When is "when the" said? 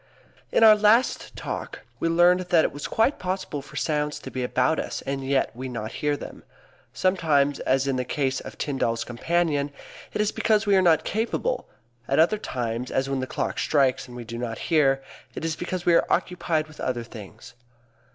13.11-13.27